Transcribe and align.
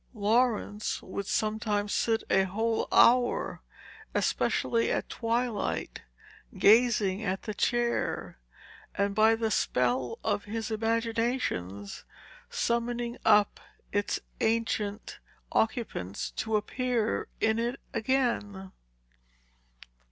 Laurence 0.15 0.99
would 1.03 1.27
sometimes 1.27 1.93
sit 1.93 2.23
a 2.27 2.41
whole 2.41 2.87
hour, 2.91 3.61
especially 4.15 4.91
at 4.91 5.07
twilight, 5.09 6.01
gazing 6.57 7.21
at 7.23 7.43
the 7.43 7.53
chair, 7.53 8.39
and, 8.95 9.13
by 9.13 9.35
the 9.35 9.51
spell 9.51 10.17
of 10.23 10.45
his 10.45 10.71
imaginations, 10.71 12.03
summoning 12.49 13.15
up 13.23 13.59
its 13.91 14.19
ancient 14.39 15.19
occupants 15.51 16.31
to 16.31 16.55
appear 16.55 17.27
in 17.39 17.59
it 17.59 17.79
again. 17.93 18.71